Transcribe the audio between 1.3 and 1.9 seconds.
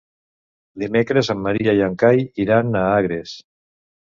en Maria i